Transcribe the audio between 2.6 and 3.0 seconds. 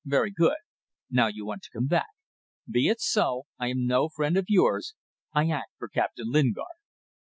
Be it